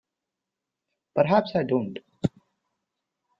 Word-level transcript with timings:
Perhaps 1.13 1.51
I 1.55 1.61
don't. 1.61 1.99